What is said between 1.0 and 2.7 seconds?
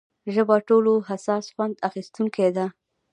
حساس خوند اخیستونکې ده.